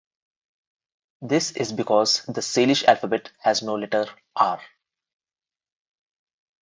This 1.21 1.51
is 1.51 1.71
because 1.73 2.23
the 2.25 2.41
Salish 2.41 2.85
alphabet 2.87 3.31
has 3.43 3.61
no 3.61 3.75
letter 3.75 4.07
"r". 4.35 4.59